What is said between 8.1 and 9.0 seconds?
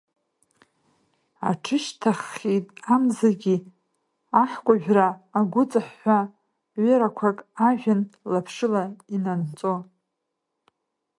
лаԥшыла